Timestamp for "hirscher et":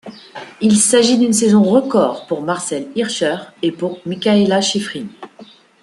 2.95-3.71